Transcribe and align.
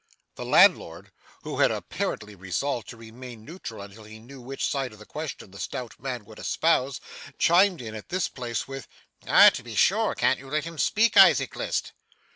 The 0.33 0.45
landlord, 0.45 1.11
who 1.43 1.59
had 1.59 1.69
apparently 1.69 2.33
resolved 2.33 2.87
to 2.87 2.97
remain 2.97 3.45
neutral 3.45 3.83
until 3.83 4.03
he 4.05 4.17
knew 4.17 4.41
which 4.41 4.65
side 4.65 4.93
of 4.93 4.97
the 4.97 5.05
question 5.05 5.51
the 5.51 5.59
stout 5.59 5.99
man 5.99 6.25
would 6.25 6.39
espouse, 6.39 6.99
chimed 7.37 7.81
in 7.83 7.93
at 7.93 8.09
this 8.09 8.27
place 8.27 8.67
with 8.67 8.87
'Ah, 9.27 9.49
to 9.51 9.61
be 9.61 9.75
sure, 9.75 10.15
can't 10.15 10.39
you 10.39 10.49
let 10.49 10.65
him 10.65 10.79
speak, 10.79 11.15
Isaac 11.17 11.55
List? 11.55 11.93